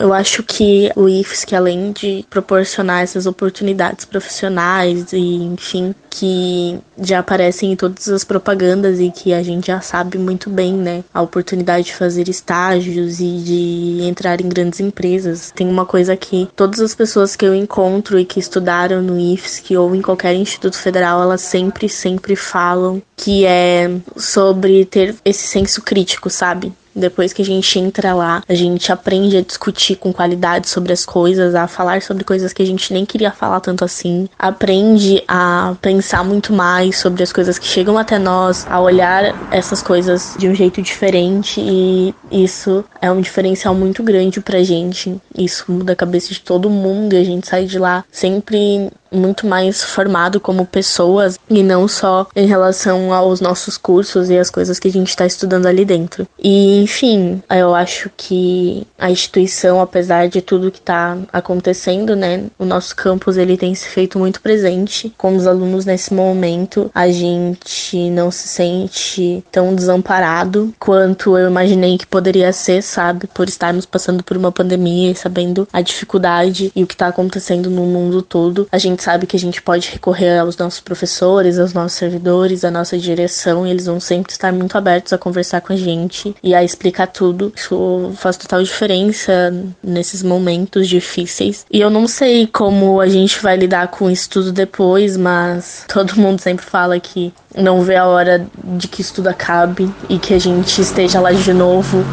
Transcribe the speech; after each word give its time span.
Eu 0.00 0.14
acho 0.14 0.42
que 0.42 0.90
o 0.96 1.06
IFSC, 1.06 1.54
além 1.54 1.92
de 1.92 2.24
proporcionar 2.30 3.02
essas 3.02 3.26
oportunidades 3.26 4.06
profissionais 4.06 5.12
e, 5.12 5.18
enfim, 5.18 5.94
que 6.08 6.78
já 6.98 7.18
aparecem 7.18 7.72
em 7.72 7.76
todas 7.76 8.08
as 8.08 8.24
propagandas 8.24 8.98
e 8.98 9.10
que 9.10 9.34
a 9.34 9.42
gente 9.42 9.66
já 9.66 9.82
sabe 9.82 10.16
muito 10.16 10.48
bem, 10.48 10.72
né? 10.72 11.04
A 11.12 11.20
oportunidade 11.20 11.88
de 11.88 11.94
fazer 11.94 12.30
estágios 12.30 13.20
e 13.20 13.36
de 13.44 13.98
entrar 14.08 14.40
em 14.40 14.48
grandes 14.48 14.80
empresas. 14.80 15.52
Tem 15.54 15.68
uma 15.68 15.84
coisa 15.84 16.16
que 16.16 16.48
todas 16.56 16.80
as 16.80 16.94
pessoas 16.94 17.36
que 17.36 17.44
eu 17.44 17.54
encontro 17.54 18.18
e 18.18 18.24
que 18.24 18.40
estudaram 18.40 19.02
no 19.02 19.20
IFSC 19.20 19.76
ou 19.76 19.94
em 19.94 20.00
qualquer 20.00 20.34
instituto 20.34 20.78
federal, 20.78 21.22
elas 21.22 21.42
sempre, 21.42 21.90
sempre 21.90 22.34
falam 22.34 23.02
que 23.14 23.44
é 23.44 23.90
sobre 24.16 24.86
ter 24.86 25.14
esse 25.26 25.46
senso 25.46 25.82
crítico, 25.82 26.30
sabe? 26.30 26.72
Depois 26.94 27.32
que 27.32 27.42
a 27.42 27.44
gente 27.44 27.78
entra 27.78 28.14
lá, 28.14 28.42
a 28.48 28.54
gente 28.54 28.90
aprende 28.90 29.36
a 29.36 29.42
discutir 29.42 29.96
com 29.96 30.12
qualidade 30.12 30.68
sobre 30.68 30.92
as 30.92 31.04
coisas, 31.04 31.54
a 31.54 31.66
falar 31.66 32.02
sobre 32.02 32.24
coisas 32.24 32.52
que 32.52 32.62
a 32.62 32.66
gente 32.66 32.92
nem 32.92 33.04
queria 33.04 33.30
falar 33.30 33.60
tanto 33.60 33.84
assim. 33.84 34.28
Aprende 34.38 35.22
a 35.28 35.74
pensar 35.80 36.24
muito 36.24 36.52
mais 36.52 36.98
sobre 36.98 37.22
as 37.22 37.32
coisas 37.32 37.58
que 37.58 37.66
chegam 37.66 37.96
até 37.96 38.18
nós, 38.18 38.66
a 38.68 38.80
olhar 38.80 39.34
essas 39.50 39.82
coisas 39.82 40.34
de 40.38 40.48
um 40.48 40.54
jeito 40.54 40.82
diferente 40.82 41.60
e 41.60 42.14
isso 42.30 42.84
é 43.00 43.10
um 43.10 43.20
diferencial 43.20 43.74
muito 43.74 44.02
grande 44.02 44.40
pra 44.40 44.62
gente. 44.62 45.20
Isso 45.36 45.64
muda 45.68 45.92
a 45.92 45.96
cabeça 45.96 46.32
de 46.32 46.40
todo 46.40 46.70
mundo 46.70 47.14
e 47.14 47.18
a 47.18 47.24
gente 47.24 47.46
sai 47.46 47.64
de 47.64 47.78
lá 47.78 48.04
sempre 48.10 48.90
muito 49.12 49.46
mais 49.46 49.82
formado 49.82 50.40
como 50.40 50.66
pessoas 50.66 51.38
e 51.48 51.62
não 51.62 51.88
só 51.88 52.26
em 52.34 52.46
relação 52.46 53.12
aos 53.12 53.40
nossos 53.40 53.76
cursos 53.76 54.30
e 54.30 54.38
as 54.38 54.50
coisas 54.50 54.78
que 54.78 54.88
a 54.88 54.92
gente 54.92 55.08
está 55.08 55.26
estudando 55.26 55.66
ali 55.66 55.84
dentro. 55.84 56.26
E 56.38 56.82
enfim, 56.82 57.42
eu 57.50 57.74
acho 57.74 58.10
que 58.16 58.86
a 58.98 59.10
instituição, 59.10 59.80
apesar 59.80 60.28
de 60.28 60.40
tudo 60.40 60.70
que 60.70 60.78
está 60.78 61.16
acontecendo, 61.32 62.14
né, 62.14 62.44
o 62.58 62.64
nosso 62.64 62.94
campus 62.94 63.36
ele 63.36 63.56
tem 63.56 63.74
se 63.74 63.88
feito 63.88 64.18
muito 64.18 64.40
presente 64.40 65.12
com 65.16 65.36
os 65.36 65.46
alunos 65.46 65.84
nesse 65.84 66.14
momento. 66.14 66.90
A 66.94 67.08
gente 67.08 68.10
não 68.10 68.30
se 68.30 68.48
sente 68.48 69.44
tão 69.50 69.74
desamparado 69.74 70.72
quanto 70.78 71.36
eu 71.36 71.48
imaginei 71.48 71.98
que 71.98 72.06
poderia 72.06 72.52
ser, 72.52 72.82
sabe, 72.82 73.26
por 73.26 73.48
estarmos 73.48 73.86
passando 73.86 74.22
por 74.22 74.36
uma 74.36 74.52
pandemia 74.52 75.10
e 75.10 75.16
sabendo 75.16 75.66
a 75.72 75.80
dificuldade 75.80 76.72
e 76.74 76.82
o 76.82 76.86
que 76.86 76.94
está 76.94 77.08
acontecendo 77.08 77.70
no 77.70 77.84
mundo 77.86 78.22
todo. 78.22 78.68
A 78.70 78.78
gente 78.78 78.99
gente 79.00 79.04
sabe 79.04 79.26
que 79.26 79.36
a 79.36 79.40
gente 79.40 79.62
pode 79.62 79.90
recorrer 79.90 80.38
aos 80.38 80.56
nossos 80.56 80.80
professores, 80.80 81.58
aos 81.58 81.72
nossos 81.72 81.96
servidores, 81.96 82.64
à 82.64 82.70
nossa 82.70 82.98
direção, 82.98 83.66
e 83.66 83.70
eles 83.70 83.86
vão 83.86 83.98
sempre 83.98 84.30
estar 84.32 84.52
muito 84.52 84.76
abertos 84.76 85.12
a 85.12 85.18
conversar 85.18 85.62
com 85.62 85.72
a 85.72 85.76
gente 85.76 86.34
e 86.42 86.54
a 86.54 86.62
explicar 86.62 87.06
tudo. 87.06 87.52
Isso 87.56 88.12
faz 88.16 88.36
total 88.36 88.62
diferença 88.62 89.54
nesses 89.82 90.22
momentos 90.22 90.86
difíceis. 90.86 91.64
E 91.70 91.80
eu 91.80 91.88
não 91.88 92.06
sei 92.06 92.46
como 92.46 93.00
a 93.00 93.08
gente 93.08 93.42
vai 93.42 93.56
lidar 93.56 93.88
com 93.88 94.10
isso 94.10 94.28
tudo 94.28 94.52
depois, 94.52 95.16
mas 95.16 95.84
todo 95.88 96.16
mundo 96.16 96.40
sempre 96.40 96.64
fala 96.64 97.00
que 97.00 97.32
não 97.56 97.82
vê 97.82 97.96
a 97.96 98.06
hora 98.06 98.46
de 98.62 98.86
que 98.86 99.00
isso 99.00 99.14
tudo 99.14 99.28
acabe 99.28 99.90
e 100.08 100.18
que 100.18 100.34
a 100.34 100.38
gente 100.38 100.80
esteja 100.80 101.20
lá 101.20 101.32
de 101.32 101.52
novo, 101.54 102.04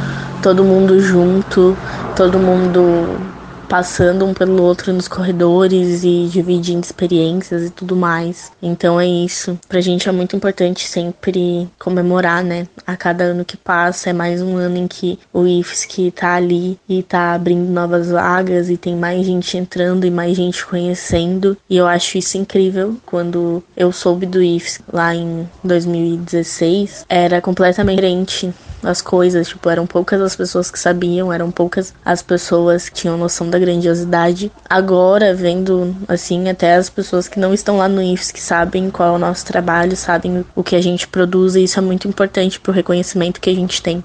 todo 0.41 0.63
mundo 0.63 0.99
junto, 1.01 1.77
todo 2.15 2.39
mundo 2.39 3.36
passando 3.67 4.25
um 4.25 4.33
pelo 4.33 4.63
outro 4.63 4.93
nos 4.93 5.07
corredores 5.07 6.03
e 6.03 6.27
dividindo 6.31 6.83
experiências 6.83 7.63
e 7.63 7.69
tudo 7.69 7.95
mais. 7.95 8.51
Então 8.61 8.99
é 8.99 9.05
isso. 9.05 9.59
Pra 9.67 9.81
gente 9.81 10.07
é 10.07 10.11
muito 10.11 10.35
importante 10.35 10.87
sempre 10.87 11.69
comemorar, 11.77 12.43
né? 12.43 12.67
A 12.85 12.95
cada 12.95 13.25
ano 13.25 13.45
que 13.45 13.57
passa 13.57 14.09
é 14.09 14.13
mais 14.13 14.41
um 14.41 14.57
ano 14.57 14.77
em 14.77 14.87
que 14.87 15.19
o 15.33 15.45
IFSC 15.45 16.11
tá 16.11 16.35
ali 16.35 16.79
e 16.87 17.03
tá 17.03 17.33
abrindo 17.33 17.69
novas 17.69 18.09
vagas 18.09 18.69
e 18.69 18.77
tem 18.77 18.95
mais 18.95 19.25
gente 19.25 19.57
entrando 19.57 20.05
e 20.05 20.11
mais 20.11 20.35
gente 20.35 20.65
conhecendo. 20.65 21.57
E 21.69 21.77
eu 21.77 21.85
acho 21.87 22.17
isso 22.17 22.37
incrível. 22.37 22.97
Quando 23.05 23.63
eu 23.75 23.91
soube 23.91 24.25
do 24.25 24.41
IFSC 24.41 24.81
lá 24.91 25.13
em 25.13 25.47
2016, 25.63 27.05
era 27.09 27.41
completamente 27.41 27.95
diferente 27.97 28.53
as 28.83 29.01
coisas, 29.01 29.47
tipo, 29.47 29.69
eram 29.69 29.85
poucas 29.85 30.21
as 30.21 30.35
pessoas 30.35 30.69
que 30.71 30.79
sabiam, 30.79 31.31
eram 31.31 31.51
poucas 31.51 31.93
as 32.03 32.21
pessoas 32.21 32.89
que 32.89 32.95
tinham 32.95 33.17
noção 33.17 33.49
da 33.49 33.59
grandiosidade. 33.59 34.51
Agora, 34.69 35.33
vendo, 35.33 35.95
assim, 36.07 36.49
até 36.49 36.75
as 36.75 36.89
pessoas 36.89 37.27
que 37.27 37.39
não 37.39 37.53
estão 37.53 37.77
lá 37.77 37.87
no 37.87 38.01
IFS, 38.01 38.31
que 38.31 38.41
sabem 38.41 38.89
qual 38.89 39.09
é 39.09 39.15
o 39.15 39.19
nosso 39.19 39.45
trabalho, 39.45 39.95
sabem 39.95 40.45
o 40.55 40.63
que 40.63 40.75
a 40.75 40.81
gente 40.81 41.07
produz, 41.07 41.55
e 41.55 41.63
isso 41.63 41.79
é 41.79 41.81
muito 41.81 42.07
importante 42.07 42.59
pro 42.59 42.71
reconhecimento 42.71 43.41
que 43.41 43.49
a 43.49 43.55
gente 43.55 43.81
tem. 43.81 44.03